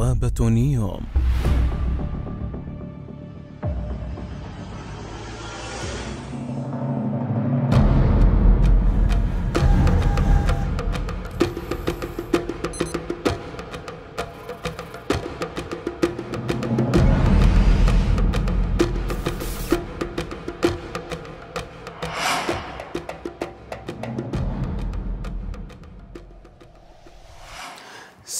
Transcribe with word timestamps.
بوابة 0.00 0.48
نيوم 0.48 1.00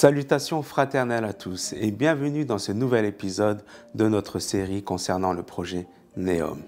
Salutations 0.01 0.63
fraternelles 0.63 1.27
à 1.27 1.35
tous 1.35 1.75
et 1.75 1.91
bienvenue 1.91 2.47
dans 2.47 2.57
ce 2.57 2.73
nouvel 2.73 3.05
épisode 3.05 3.63
de 3.95 4.09
notre 4.09 4.39
série 4.39 4.83
concernant 4.83 5.35
le 5.35 5.43
projet 5.43 5.87
Neom. 6.17 6.63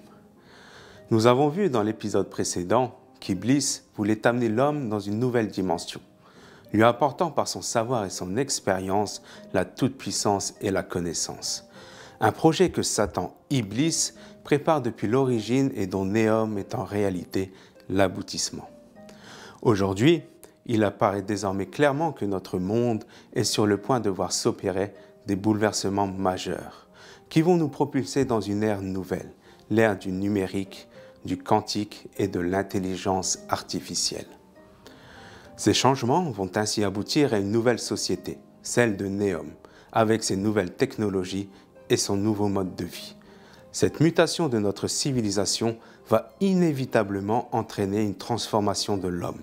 Nous 1.10 1.26
avons 1.26 1.48
vu 1.48 1.70
dans 1.70 1.82
l'épisode 1.82 2.28
précédent 2.28 2.94
qu'Iblis 3.20 3.84
voulait 3.96 4.26
amener 4.26 4.50
l'homme 4.50 4.90
dans 4.90 5.00
une 5.00 5.18
nouvelle 5.18 5.48
dimension, 5.48 6.02
lui 6.74 6.82
apportant 6.82 7.30
par 7.30 7.48
son 7.48 7.62
savoir 7.62 8.04
et 8.04 8.10
son 8.10 8.36
expérience 8.36 9.22
la 9.54 9.64
toute-puissance 9.64 10.52
et 10.60 10.70
la 10.70 10.82
connaissance. 10.82 11.66
Un 12.20 12.32
projet 12.32 12.68
que 12.68 12.82
Satan, 12.82 13.34
Iblis, 13.48 14.12
prépare 14.44 14.82
depuis 14.82 15.08
l'origine 15.08 15.72
et 15.74 15.86
dont 15.86 16.04
Neom 16.04 16.58
est 16.58 16.74
en 16.74 16.84
réalité 16.84 17.50
l'aboutissement. 17.88 18.68
Aujourd'hui, 19.62 20.22
il 20.66 20.84
apparaît 20.84 21.22
désormais 21.22 21.66
clairement 21.66 22.12
que 22.12 22.24
notre 22.24 22.58
monde 22.58 23.04
est 23.34 23.44
sur 23.44 23.66
le 23.66 23.78
point 23.78 24.00
de 24.00 24.10
voir 24.10 24.32
s'opérer 24.32 24.94
des 25.26 25.36
bouleversements 25.36 26.06
majeurs 26.06 26.88
qui 27.28 27.42
vont 27.42 27.56
nous 27.56 27.68
propulser 27.68 28.24
dans 28.24 28.40
une 28.40 28.62
ère 28.62 28.82
nouvelle, 28.82 29.32
l'ère 29.70 29.98
du 29.98 30.12
numérique, 30.12 30.88
du 31.24 31.38
quantique 31.38 32.08
et 32.18 32.28
de 32.28 32.40
l'intelligence 32.40 33.38
artificielle. 33.48 34.26
Ces 35.56 35.72
changements 35.72 36.30
vont 36.30 36.50
ainsi 36.56 36.84
aboutir 36.84 37.32
à 37.32 37.38
une 37.38 37.50
nouvelle 37.50 37.78
société, 37.78 38.38
celle 38.62 38.96
de 38.96 39.06
Neom, 39.06 39.50
avec 39.92 40.22
ses 40.24 40.36
nouvelles 40.36 40.74
technologies 40.74 41.48
et 41.88 41.96
son 41.96 42.16
nouveau 42.16 42.48
mode 42.48 42.74
de 42.76 42.84
vie. 42.84 43.16
Cette 43.70 44.00
mutation 44.00 44.48
de 44.48 44.58
notre 44.58 44.86
civilisation 44.86 45.78
va 46.08 46.30
inévitablement 46.40 47.48
entraîner 47.56 48.02
une 48.02 48.16
transformation 48.16 48.98
de 48.98 49.08
l'homme 49.08 49.40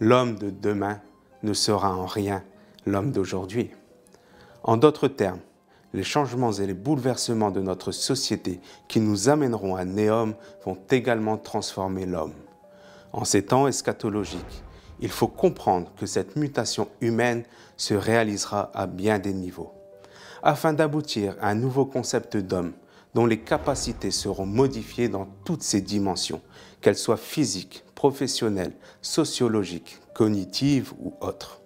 l'homme 0.00 0.36
de 0.36 0.50
demain 0.50 1.00
ne 1.42 1.52
sera 1.52 1.94
en 1.94 2.06
rien 2.06 2.44
l'homme 2.86 3.12
d'aujourd'hui. 3.12 3.70
En 4.62 4.76
d'autres 4.76 5.08
termes, 5.08 5.40
les 5.94 6.04
changements 6.04 6.52
et 6.52 6.66
les 6.66 6.74
bouleversements 6.74 7.50
de 7.50 7.60
notre 7.60 7.92
société 7.92 8.60
qui 8.88 9.00
nous 9.00 9.28
amèneront 9.28 9.76
à 9.76 9.84
Néom 9.84 10.34
vont 10.64 10.78
également 10.90 11.38
transformer 11.38 12.06
l'homme. 12.06 12.34
En 13.12 13.24
ces 13.24 13.44
temps 13.44 13.66
eschatologiques, 13.66 14.62
il 15.00 15.10
faut 15.10 15.28
comprendre 15.28 15.90
que 15.96 16.06
cette 16.06 16.36
mutation 16.36 16.88
humaine 17.00 17.44
se 17.76 17.94
réalisera 17.94 18.70
à 18.74 18.86
bien 18.86 19.18
des 19.18 19.32
niveaux, 19.32 19.72
afin 20.42 20.72
d'aboutir 20.72 21.36
à 21.40 21.48
un 21.48 21.54
nouveau 21.54 21.86
concept 21.86 22.36
d'homme 22.36 22.72
dont 23.14 23.24
les 23.24 23.40
capacités 23.40 24.10
seront 24.10 24.46
modifiées 24.46 25.08
dans 25.08 25.26
toutes 25.44 25.62
ses 25.62 25.80
dimensions, 25.80 26.42
qu'elles 26.80 26.98
soient 26.98 27.16
physiques, 27.16 27.84
professionnelles, 27.98 28.74
sociologiques, 29.02 29.98
cognitives 30.14 30.92
ou 31.00 31.14
autres. 31.20 31.60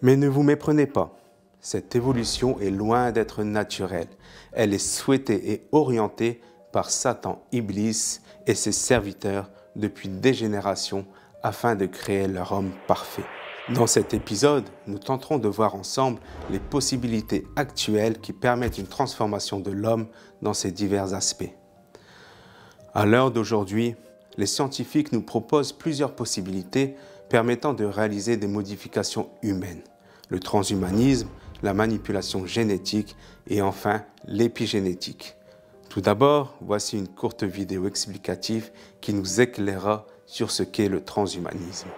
Mais 0.00 0.16
ne 0.16 0.26
vous 0.26 0.42
méprenez 0.42 0.86
pas, 0.86 1.14
cette 1.60 1.94
évolution 1.94 2.58
est 2.60 2.70
loin 2.70 3.12
d'être 3.12 3.44
naturelle. 3.44 4.08
Elle 4.52 4.72
est 4.72 4.78
souhaitée 4.78 5.52
et 5.52 5.68
orientée 5.70 6.40
par 6.72 6.88
Satan 6.88 7.44
Iblis 7.52 8.20
et 8.46 8.54
ses 8.54 8.72
serviteurs 8.72 9.50
depuis 9.74 10.08
des 10.08 10.32
générations 10.32 11.04
afin 11.42 11.74
de 11.74 11.84
créer 11.84 12.26
leur 12.26 12.52
homme 12.52 12.72
parfait. 12.86 13.26
Dans 13.74 13.86
cet 13.86 14.14
épisode, 14.14 14.64
nous 14.86 14.98
tenterons 14.98 15.36
de 15.36 15.48
voir 15.48 15.74
ensemble 15.74 16.20
les 16.48 16.58
possibilités 16.58 17.46
actuelles 17.56 18.18
qui 18.18 18.32
permettent 18.32 18.78
une 18.78 18.86
transformation 18.86 19.60
de 19.60 19.72
l'homme 19.72 20.06
dans 20.40 20.54
ses 20.54 20.72
divers 20.72 21.12
aspects. 21.12 21.52
À 22.94 23.04
l'heure 23.04 23.30
d'aujourd'hui, 23.30 23.94
les 24.36 24.46
scientifiques 24.46 25.12
nous 25.12 25.22
proposent 25.22 25.72
plusieurs 25.72 26.14
possibilités 26.14 26.96
permettant 27.28 27.74
de 27.74 27.84
réaliser 27.84 28.36
des 28.36 28.46
modifications 28.46 29.30
humaines. 29.42 29.82
Le 30.28 30.40
transhumanisme, 30.40 31.28
la 31.62 31.74
manipulation 31.74 32.46
génétique 32.46 33.16
et 33.48 33.62
enfin 33.62 34.04
l'épigénétique. 34.26 35.36
Tout 35.88 36.00
d'abord, 36.00 36.54
voici 36.60 36.98
une 36.98 37.08
courte 37.08 37.44
vidéo 37.44 37.86
explicative 37.86 38.70
qui 39.00 39.14
nous 39.14 39.40
éclairera 39.40 40.06
sur 40.26 40.50
ce 40.50 40.62
qu'est 40.62 40.88
le 40.88 41.02
transhumanisme. 41.02 41.88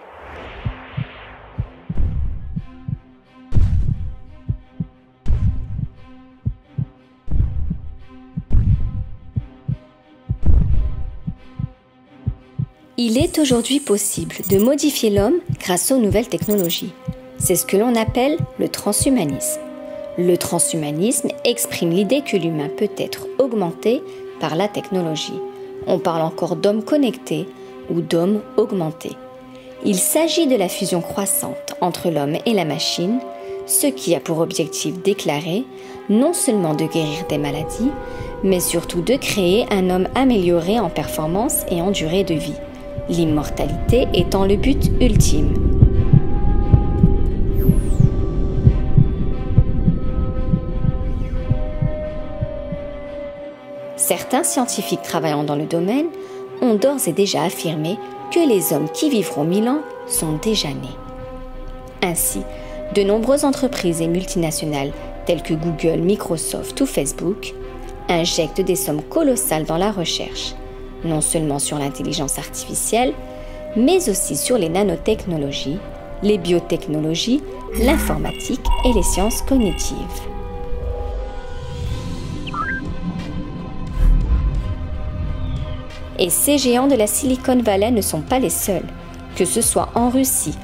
Il 13.01 13.17
est 13.17 13.39
aujourd'hui 13.39 13.79
possible 13.79 14.35
de 14.49 14.57
modifier 14.57 15.09
l'homme 15.09 15.39
grâce 15.61 15.89
aux 15.89 15.99
nouvelles 15.99 16.27
technologies. 16.27 16.91
C'est 17.37 17.55
ce 17.55 17.65
que 17.65 17.77
l'on 17.77 17.95
appelle 17.95 18.37
le 18.59 18.67
transhumanisme. 18.67 19.61
Le 20.17 20.35
transhumanisme 20.35 21.29
exprime 21.45 21.91
l'idée 21.91 22.23
que 22.23 22.35
l'humain 22.35 22.67
peut 22.67 22.89
être 22.97 23.27
augmenté 23.37 24.03
par 24.41 24.57
la 24.57 24.67
technologie. 24.67 25.39
On 25.87 25.97
parle 25.97 26.23
encore 26.23 26.57
d'homme 26.57 26.83
connecté 26.83 27.47
ou 27.89 28.01
d'homme 28.01 28.41
augmenté. 28.57 29.11
Il 29.85 29.95
s'agit 29.95 30.47
de 30.47 30.57
la 30.57 30.67
fusion 30.67 30.99
croissante 30.99 31.75
entre 31.79 32.09
l'homme 32.09 32.35
et 32.45 32.53
la 32.53 32.65
machine, 32.65 33.21
ce 33.65 33.87
qui 33.87 34.13
a 34.13 34.19
pour 34.19 34.39
objectif 34.39 35.01
déclaré 35.01 35.63
non 36.09 36.33
seulement 36.33 36.73
de 36.73 36.83
guérir 36.83 37.25
des 37.29 37.37
maladies, 37.37 37.91
mais 38.43 38.59
surtout 38.59 39.01
de 39.01 39.15
créer 39.15 39.67
un 39.71 39.89
homme 39.89 40.09
amélioré 40.15 40.81
en 40.81 40.89
performance 40.89 41.61
et 41.71 41.81
en 41.81 41.91
durée 41.91 42.25
de 42.25 42.33
vie 42.33 42.59
l'immortalité 43.07 44.07
étant 44.13 44.45
le 44.45 44.55
but 44.55 44.91
ultime. 44.99 45.53
Certains 53.95 54.43
scientifiques 54.43 55.03
travaillant 55.03 55.43
dans 55.43 55.55
le 55.55 55.65
domaine 55.65 56.07
ont 56.61 56.75
d'ores 56.75 57.07
et 57.07 57.13
déjà 57.13 57.43
affirmé 57.43 57.97
que 58.31 58.39
les 58.39 58.73
hommes 58.73 58.89
qui 58.89 59.09
vivront 59.09 59.43
mille 59.43 59.69
ans 59.69 59.81
sont 60.07 60.39
déjà 60.41 60.69
nés. 60.69 60.97
Ainsi, 62.01 62.39
de 62.95 63.03
nombreuses 63.03 63.45
entreprises 63.45 64.01
et 64.01 64.07
multinationales 64.07 64.93
telles 65.25 65.43
que 65.43 65.53
Google, 65.53 66.01
Microsoft 66.01 66.81
ou 66.81 66.85
Facebook 66.85 67.53
injectent 68.07 68.61
des 68.61 68.75
sommes 68.75 69.03
colossales 69.03 69.65
dans 69.65 69.77
la 69.77 69.91
recherche 69.91 70.55
non 71.03 71.21
seulement 71.21 71.59
sur 71.59 71.79
l'intelligence 71.79 72.37
artificielle, 72.37 73.13
mais 73.75 74.09
aussi 74.09 74.35
sur 74.35 74.57
les 74.57 74.69
nanotechnologies, 74.69 75.79
les 76.23 76.37
biotechnologies, 76.37 77.41
l'informatique 77.79 78.65
et 78.85 78.93
les 78.93 79.03
sciences 79.03 79.41
cognitives. 79.41 79.95
Et 86.17 86.29
ces 86.29 86.57
géants 86.57 86.87
de 86.87 86.95
la 86.95 87.07
Silicon 87.07 87.61
Valley 87.63 87.91
ne 87.91 88.01
sont 88.01 88.21
pas 88.21 88.39
les 88.39 88.49
seuls. 88.49 88.85
Que 89.37 89.45
ce 89.45 89.61
soit 89.61 89.89
en 89.95 90.09
Russie, 90.09 90.57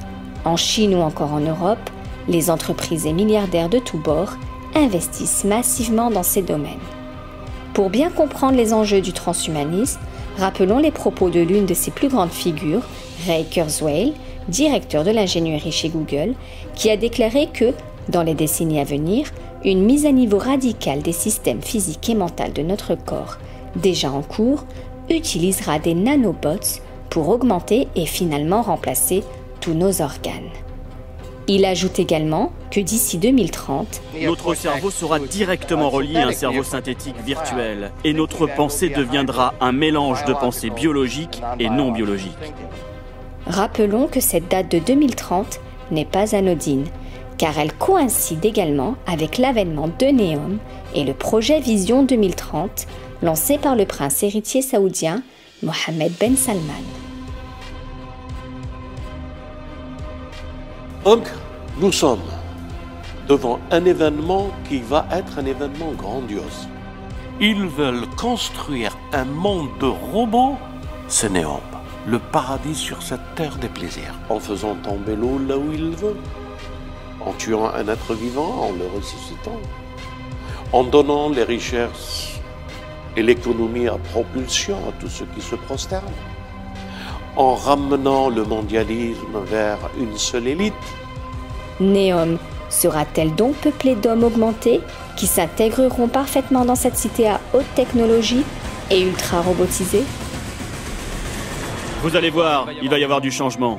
en 0.44 0.56
Chine 0.56 0.94
ou 0.94 0.98
encore 0.98 1.32
en 1.32 1.40
Europe, 1.40 1.90
les 2.28 2.50
entreprises 2.50 3.06
et 3.06 3.14
milliardaires 3.14 3.70
de 3.70 3.78
tous 3.78 3.96
bords 3.96 4.34
investissent 4.74 5.44
massivement 5.44 6.10
dans 6.10 6.22
ces 6.22 6.42
domaines. 6.42 6.72
Pour 7.72 7.88
bien 7.88 8.10
comprendre 8.10 8.56
les 8.56 8.74
enjeux 8.74 9.00
du 9.00 9.14
transhumanisme, 9.14 10.00
Rappelons 10.38 10.78
les 10.78 10.90
propos 10.90 11.30
de 11.30 11.40
l'une 11.40 11.66
de 11.66 11.74
ses 11.74 11.90
plus 11.90 12.08
grandes 12.08 12.30
figures, 12.30 12.82
Ray 13.26 13.44
Kurzweil, 13.46 14.12
directeur 14.48 15.02
de 15.02 15.10
l'ingénierie 15.10 15.72
chez 15.72 15.88
Google, 15.88 16.34
qui 16.74 16.90
a 16.90 16.96
déclaré 16.96 17.48
que, 17.52 17.72
dans 18.08 18.22
les 18.22 18.34
décennies 18.34 18.80
à 18.80 18.84
venir, 18.84 19.30
une 19.64 19.84
mise 19.84 20.04
à 20.04 20.12
niveau 20.12 20.38
radicale 20.38 21.00
des 21.00 21.12
systèmes 21.12 21.62
physiques 21.62 22.10
et 22.10 22.14
mentaux 22.14 22.52
de 22.54 22.62
notre 22.62 22.94
corps, 22.94 23.38
déjà 23.76 24.10
en 24.10 24.22
cours, 24.22 24.64
utilisera 25.08 25.78
des 25.78 25.94
nanobots 25.94 26.80
pour 27.08 27.28
augmenter 27.30 27.88
et 27.96 28.06
finalement 28.06 28.62
remplacer 28.62 29.22
tous 29.60 29.74
nos 29.74 30.02
organes. 30.02 30.50
Il 31.48 31.64
ajoute 31.64 32.00
également 32.00 32.50
que 32.72 32.80
d'ici 32.80 33.18
2030, 33.18 34.02
notre 34.24 34.54
cerveau 34.54 34.90
sera 34.90 35.20
directement 35.20 35.90
relié 35.90 36.16
à 36.16 36.26
un 36.26 36.32
cerveau 36.32 36.64
synthétique 36.64 37.14
virtuel 37.24 37.92
et 38.02 38.12
notre 38.12 38.48
pensée 38.48 38.88
deviendra 38.88 39.54
un 39.60 39.70
mélange 39.70 40.24
de 40.24 40.32
pensées 40.32 40.70
biologiques 40.70 41.40
et 41.60 41.70
non 41.70 41.92
biologiques. 41.92 42.32
Rappelons 43.46 44.08
que 44.08 44.18
cette 44.18 44.50
date 44.50 44.68
de 44.72 44.80
2030 44.80 45.60
n'est 45.92 46.04
pas 46.04 46.34
anodine, 46.34 46.86
car 47.38 47.56
elle 47.58 47.72
coïncide 47.72 48.44
également 48.44 48.96
avec 49.06 49.38
l'avènement 49.38 49.88
de 49.88 50.06
Neom 50.06 50.58
et 50.96 51.04
le 51.04 51.14
projet 51.14 51.60
Vision 51.60 52.02
2030 52.02 52.88
lancé 53.22 53.56
par 53.58 53.76
le 53.76 53.86
prince 53.86 54.24
héritier 54.24 54.62
saoudien 54.62 55.22
Mohammed 55.62 56.12
Ben 56.18 56.36
Salman. 56.36 57.05
Donc, 61.06 61.28
nous 61.78 61.92
sommes 61.92 62.28
devant 63.28 63.60
un 63.70 63.84
événement 63.84 64.50
qui 64.68 64.80
va 64.80 65.06
être 65.12 65.38
un 65.38 65.46
événement 65.46 65.92
grandiose. 65.92 66.66
Ils 67.40 67.64
veulent 67.64 68.08
construire 68.16 68.98
un 69.12 69.24
monde 69.24 69.68
de 69.78 69.86
robots, 69.86 70.56
c'est 71.06 71.30
Néom, 71.30 71.60
le 72.08 72.18
paradis 72.18 72.74
sur 72.74 73.02
cette 73.02 73.36
terre 73.36 73.54
des 73.58 73.68
plaisirs, 73.68 74.18
en 74.28 74.40
faisant 74.40 74.74
tomber 74.74 75.14
l'eau 75.14 75.38
là 75.38 75.56
où 75.56 75.72
ils 75.72 75.94
veulent, 75.94 76.26
en 77.24 77.32
tuant 77.34 77.72
un 77.72 77.86
être 77.86 78.14
vivant, 78.14 78.66
en 78.68 78.72
le 78.72 78.88
ressuscitant, 78.96 79.60
en 80.72 80.82
donnant 80.82 81.28
les 81.28 81.44
richesses 81.44 82.32
et 83.16 83.22
l'économie 83.22 83.86
à 83.86 83.96
propulsion 83.96 84.78
à 84.88 84.92
tous 85.00 85.08
ceux 85.08 85.26
qui 85.36 85.40
se 85.40 85.54
prosternent, 85.54 86.02
en 87.36 87.54
ramenant 87.54 88.28
le 88.28 88.44
mondialisme 88.44 89.38
vers 89.44 89.78
une 89.98 90.16
seule 90.16 90.48
élite. 90.48 90.74
Néom 91.80 92.38
sera-t-elle 92.68 93.34
donc 93.34 93.54
peuplée 93.56 93.94
d'hommes 93.94 94.24
augmentés 94.24 94.80
qui 95.16 95.26
s'intégreront 95.26 96.08
parfaitement 96.08 96.64
dans 96.64 96.74
cette 96.74 96.96
cité 96.96 97.28
à 97.28 97.40
haute 97.54 97.72
technologie 97.74 98.44
et 98.90 99.02
ultra 99.02 99.40
robotisée? 99.40 100.04
Vous 102.02 102.16
allez 102.16 102.30
voir, 102.30 102.68
il 102.82 102.88
va 102.88 102.98
y 102.98 103.04
avoir 103.04 103.20
du 103.20 103.30
changement. 103.30 103.78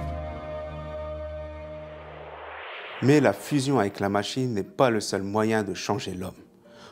Mais 3.02 3.20
la 3.20 3.34
fusion 3.34 3.80
avec 3.80 4.00
la 4.00 4.10
machine 4.10 4.54
n'est 4.54 4.64
pas 4.64 4.90
le 4.90 5.00
seul 5.00 5.22
moyen 5.22 5.64
de 5.64 5.74
changer 5.74 6.14
l'homme. 6.14 6.32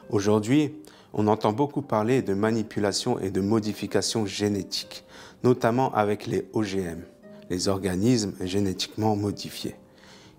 Aujourd'hui, 0.10 0.76
on 1.18 1.28
entend 1.28 1.54
beaucoup 1.54 1.82
parler 1.82 2.22
de 2.22 2.34
manipulation 2.34 3.18
et 3.20 3.32
de 3.32 3.40
modification 3.40 4.26
génétique, 4.26 5.06
notamment 5.46 5.94
avec 5.96 6.28
les 6.28 6.46
OGM, 6.52 7.04
les 7.50 7.70
organismes 7.70 8.34
génétiquement 8.42 9.16
modifiés. 9.16 9.76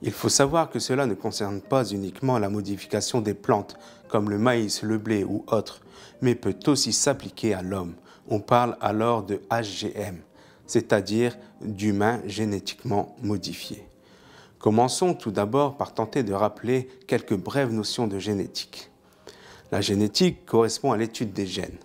Il 0.02 0.12
faut 0.12 0.28
savoir 0.28 0.69
que 0.69 0.78
cela 0.78 1.06
ne 1.06 1.14
concerne 1.14 1.62
pas 1.62 1.88
uniquement 1.88 2.38
la 2.38 2.50
modification 2.50 3.23
des 3.23 3.32
plantes, 3.32 3.78
comme 4.08 4.28
le 4.28 4.37
maïs, 4.37 4.82
le 4.82 4.99
blé 4.99 5.25
ou 5.25 5.44
autres, 5.46 5.81
mais 6.20 6.34
peut 6.34 6.55
aussi 6.67 6.93
s'appliquer 6.93 7.55
à 7.55 7.62
l'homme. 7.62 7.94
On 8.29 8.40
parle 8.40 8.76
alors 8.82 9.22
de 9.22 9.40
HGM, 9.50 10.19
c'est-à-dire 10.67 11.38
d'humains 11.62 12.20
génétiquement 12.26 13.17
modifiés. 13.22 13.88
Commençons 14.58 15.14
tout 15.14 15.31
d'abord 15.31 15.79
par 15.79 15.94
tenter 15.94 16.22
de 16.22 16.34
rappeler 16.34 16.90
quelques 17.06 17.37
brèves 17.37 17.72
notions 17.72 18.06
de 18.06 18.19
génétique. 18.19 18.90
La 19.73 19.81
génétique 19.81 20.47
correspond 20.47 20.93
à 20.93 20.97
l'étude 20.97 21.33
des 21.33 21.47
gènes. 21.47 21.79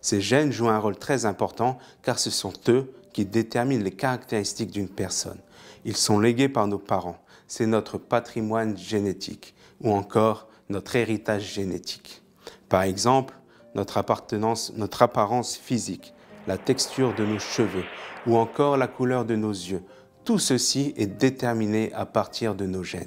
Ces 0.00 0.20
gènes 0.20 0.52
jouent 0.52 0.68
un 0.68 0.78
rôle 0.78 0.96
très 0.96 1.26
important 1.26 1.78
car 2.02 2.18
ce 2.18 2.30
sont 2.30 2.52
eux 2.68 2.92
qui 3.12 3.24
déterminent 3.24 3.82
les 3.82 3.92
caractéristiques 3.92 4.70
d'une 4.70 4.88
personne. 4.88 5.40
Ils 5.84 5.96
sont 5.96 6.18
légués 6.18 6.48
par 6.48 6.66
nos 6.66 6.78
parents 6.78 7.18
c'est 7.46 7.66
notre 7.66 7.98
patrimoine 7.98 8.76
génétique 8.76 9.54
ou 9.80 9.92
encore 9.92 10.48
notre 10.68 10.96
héritage 10.96 11.54
génétique. 11.54 12.22
Par 12.68 12.82
exemple, 12.82 13.34
notre 13.74 13.98
appartenance, 13.98 14.72
notre 14.74 15.02
apparence 15.02 15.56
physique, 15.56 16.12
la 16.46 16.58
texture 16.58 17.14
de 17.14 17.24
nos 17.24 17.38
cheveux 17.38 17.84
ou 18.26 18.36
encore 18.36 18.76
la 18.76 18.88
couleur 18.88 19.24
de 19.24 19.36
nos 19.36 19.52
yeux. 19.52 19.82
Tout 20.24 20.38
ceci 20.38 20.92
est 20.96 21.06
déterminé 21.06 21.92
à 21.92 22.06
partir 22.06 22.54
de 22.54 22.66
nos 22.66 22.82
gènes. 22.82 23.06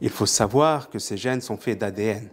Il 0.00 0.10
faut 0.10 0.26
savoir 0.26 0.90
que 0.90 0.98
ces 0.98 1.16
gènes 1.16 1.40
sont 1.40 1.56
faits 1.56 1.78
d'ADN 1.78 2.28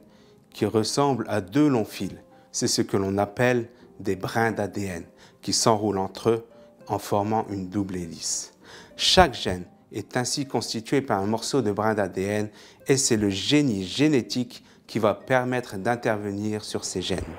qui 0.58 0.66
ressemblent 0.66 1.28
à 1.30 1.40
deux 1.40 1.68
longs 1.68 1.86
fils. 1.86 2.16
C'est 2.52 2.68
ce 2.68 2.82
que 2.82 2.98
l'on 2.98 3.20
appelle 3.20 3.70
des 4.00 4.16
brins 4.16 4.52
d'ADN 4.52 5.04
qui 5.44 5.54
s'enroulent 5.54 6.00
entre 6.00 6.32
eux 6.32 6.48
en 6.88 6.98
formant 6.98 7.46
une 7.52 7.70
double 7.70 7.98
hélice. 7.98 8.54
Chaque 8.96 9.36
gène 9.36 9.66
est 9.92 10.18
ainsi 10.18 10.48
constitué 10.48 11.02
par 11.02 11.22
un 11.22 11.28
morceau 11.28 11.62
de 11.62 11.72
brin 11.72 11.94
d'ADN 11.94 12.50
et 12.88 12.98
c'est 12.98 13.18
le 13.18 13.30
génie 13.30 13.86
génétique 13.86 14.64
qui 14.88 14.98
va 14.98 15.14
permettre 15.14 15.78
d'intervenir 15.78 16.64
sur 16.64 16.86
ces 16.86 17.04
gènes. 17.04 17.36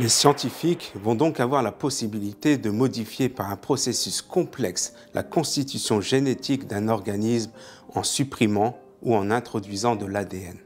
Les 0.00 0.08
scientifiques 0.08 0.92
vont 0.96 1.14
donc 1.14 1.38
avoir 1.38 1.62
la 1.62 1.70
possibilité 1.70 2.58
de 2.58 2.70
modifier 2.70 3.28
par 3.28 3.52
un 3.52 3.56
processus 3.56 4.20
complexe 4.20 4.94
la 5.14 5.22
constitution 5.22 6.00
génétique 6.00 6.66
d'un 6.66 6.88
organisme 6.88 7.52
en 7.94 8.02
supprimant 8.02 8.76
ou 9.00 9.14
en 9.14 9.30
introduisant 9.30 9.94
de 9.94 10.06
l'ADN. 10.06 10.58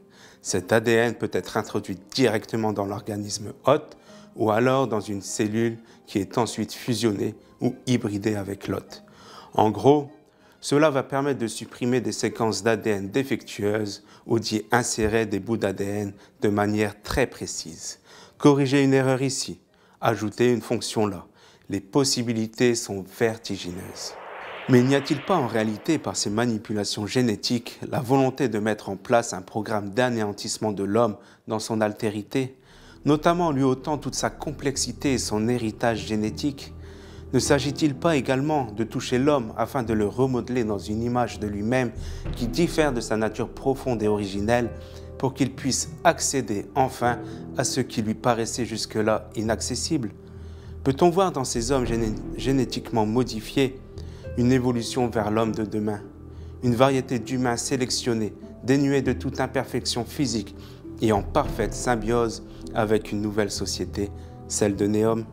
Cet 0.44 0.74
ADN 0.74 1.14
peut 1.14 1.30
être 1.32 1.56
introduit 1.56 1.96
directement 2.14 2.74
dans 2.74 2.84
l'organisme 2.84 3.54
hôte 3.64 3.96
ou 4.36 4.50
alors 4.50 4.86
dans 4.86 5.00
une 5.00 5.22
cellule 5.22 5.78
qui 6.06 6.18
est 6.18 6.36
ensuite 6.36 6.74
fusionnée 6.74 7.34
ou 7.62 7.74
hybridée 7.86 8.36
avec 8.36 8.68
l'hôte. 8.68 9.04
En 9.54 9.70
gros, 9.70 10.10
cela 10.60 10.90
va 10.90 11.02
permettre 11.02 11.38
de 11.38 11.46
supprimer 11.46 12.02
des 12.02 12.12
séquences 12.12 12.62
d'ADN 12.62 13.08
défectueuses 13.08 14.04
ou 14.26 14.38
d'y 14.38 14.66
insérer 14.70 15.24
des 15.24 15.40
bouts 15.40 15.56
d'ADN 15.56 16.12
de 16.42 16.48
manière 16.50 17.00
très 17.00 17.26
précise. 17.26 18.00
Corriger 18.36 18.82
une 18.82 18.92
erreur 18.92 19.22
ici, 19.22 19.62
ajouter 20.02 20.52
une 20.52 20.60
fonction 20.60 21.06
là. 21.06 21.26
Les 21.70 21.80
possibilités 21.80 22.74
sont 22.74 23.02
vertigineuses. 23.18 24.12
Mais 24.70 24.82
n'y 24.82 24.94
a-t-il 24.94 25.20
pas 25.20 25.36
en 25.36 25.46
réalité, 25.46 25.98
par 25.98 26.16
ces 26.16 26.30
manipulations 26.30 27.06
génétiques, 27.06 27.78
la 27.86 28.00
volonté 28.00 28.48
de 28.48 28.58
mettre 28.58 28.88
en 28.88 28.96
place 28.96 29.34
un 29.34 29.42
programme 29.42 29.90
d'anéantissement 29.90 30.72
de 30.72 30.84
l'homme 30.84 31.16
dans 31.48 31.58
son 31.58 31.82
altérité, 31.82 32.56
notamment 33.04 33.48
en 33.48 33.52
lui 33.52 33.62
ôtant 33.62 33.98
toute 33.98 34.14
sa 34.14 34.30
complexité 34.30 35.12
et 35.12 35.18
son 35.18 35.48
héritage 35.48 36.06
génétique? 36.06 36.72
Ne 37.34 37.40
s'agit-il 37.40 37.94
pas 37.94 38.16
également 38.16 38.68
de 38.72 38.84
toucher 38.84 39.18
l'homme 39.18 39.52
afin 39.58 39.82
de 39.82 39.92
le 39.92 40.06
remodeler 40.06 40.64
dans 40.64 40.78
une 40.78 41.02
image 41.02 41.40
de 41.40 41.46
lui-même 41.46 41.92
qui 42.34 42.46
diffère 42.46 42.94
de 42.94 43.02
sa 43.02 43.18
nature 43.18 43.50
profonde 43.50 44.02
et 44.02 44.08
originelle 44.08 44.70
pour 45.18 45.34
qu'il 45.34 45.54
puisse 45.54 45.90
accéder 46.04 46.64
enfin 46.74 47.18
à 47.58 47.64
ce 47.64 47.82
qui 47.82 48.00
lui 48.00 48.14
paraissait 48.14 48.64
jusque-là 48.64 49.28
inaccessible? 49.36 50.12
Peut-on 50.84 51.10
voir 51.10 51.32
dans 51.32 51.44
ces 51.44 51.70
hommes 51.70 51.86
génétiquement 52.38 53.04
modifiés 53.04 53.78
une 54.36 54.52
évolution 54.52 55.08
vers 55.08 55.30
l'homme 55.30 55.52
de 55.52 55.64
demain 55.64 56.00
Une 56.62 56.74
variété 56.74 57.18
d'humains 57.18 57.56
sélectionnés, 57.56 58.34
dénués 58.62 59.02
de 59.02 59.12
toute 59.12 59.40
imperfection 59.40 60.04
physique 60.04 60.54
et 61.00 61.12
en 61.12 61.22
parfaite 61.22 61.74
symbiose 61.74 62.44
avec 62.74 63.12
une 63.12 63.20
nouvelle 63.20 63.50
société, 63.50 64.10
celle 64.48 64.76
de 64.76 64.86
Néom 64.86 65.24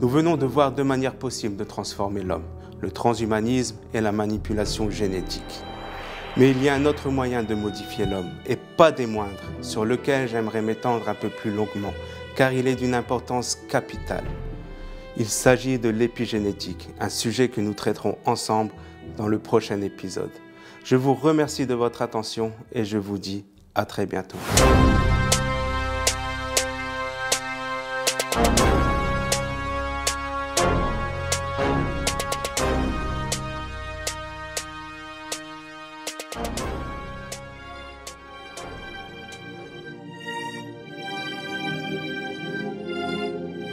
nous 0.00 0.08
venons 0.08 0.36
de 0.36 0.46
voir 0.46 0.72
deux 0.72 0.84
manières 0.84 1.14
possibles 1.14 1.56
de 1.56 1.64
transformer 1.64 2.22
l'homme, 2.22 2.44
le 2.80 2.90
transhumanisme 2.90 3.76
et 3.92 4.00
la 4.00 4.12
manipulation 4.12 4.90
génétique. 4.90 5.62
Mais 6.36 6.50
il 6.50 6.62
y 6.62 6.68
a 6.68 6.74
un 6.74 6.84
autre 6.84 7.10
moyen 7.10 7.44
de 7.44 7.54
modifier 7.54 8.04
l'homme, 8.04 8.30
et 8.46 8.56
pas 8.56 8.90
des 8.90 9.06
moindres, 9.06 9.30
sur 9.62 9.84
lequel 9.84 10.28
j'aimerais 10.28 10.62
m'étendre 10.62 11.08
un 11.08 11.14
peu 11.14 11.28
plus 11.28 11.52
longuement, 11.52 11.92
car 12.34 12.52
il 12.52 12.66
est 12.66 12.74
d'une 12.74 12.94
importance 12.94 13.56
capitale. 13.68 14.24
Il 15.16 15.28
s'agit 15.28 15.78
de 15.78 15.88
l'épigénétique, 15.88 16.88
un 16.98 17.08
sujet 17.08 17.48
que 17.48 17.60
nous 17.60 17.74
traiterons 17.74 18.18
ensemble 18.24 18.72
dans 19.16 19.28
le 19.28 19.38
prochain 19.38 19.80
épisode. 19.80 20.32
Je 20.84 20.96
vous 20.96 21.14
remercie 21.14 21.66
de 21.66 21.74
votre 21.74 22.02
attention 22.02 22.52
et 22.72 22.84
je 22.84 22.98
vous 22.98 23.18
dis 23.18 23.44
à 23.76 23.84
très 23.84 24.06
bientôt. 24.06 24.38